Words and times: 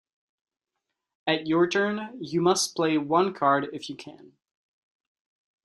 At 1.27 1.45
your 1.45 1.67
turn 1.67 2.17
you 2.19 2.41
must 2.41 2.75
play 2.75 2.97
one 2.97 3.35
card 3.35 3.69
if 3.71 3.87
you 3.87 3.95
can. 3.95 4.31